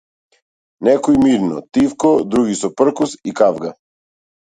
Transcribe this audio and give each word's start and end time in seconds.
Некои 0.87 1.19
мирно, 1.27 1.61
тивко, 1.77 2.11
други 2.35 2.59
со 2.65 2.75
пркос 2.83 3.17
и 3.33 3.39
кавга. 3.43 3.79